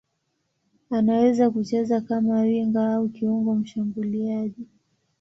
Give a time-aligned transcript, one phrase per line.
[0.89, 4.67] Anaweza kucheza kama winga au kiungo mshambuliaji.